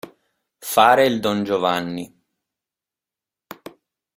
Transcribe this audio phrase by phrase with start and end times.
[0.63, 2.11] Fare il Don Giovanni.